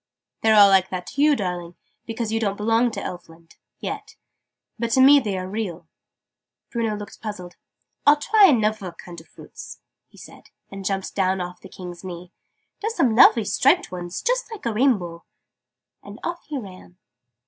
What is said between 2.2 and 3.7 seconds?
you don't belong to Elfland